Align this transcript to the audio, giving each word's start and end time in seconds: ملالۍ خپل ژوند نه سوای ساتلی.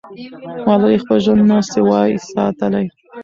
ملالۍ 0.65 0.97
خپل 1.03 1.17
ژوند 1.25 1.43
نه 1.49 1.57
سوای 1.73 2.11
ساتلی. 2.29 2.85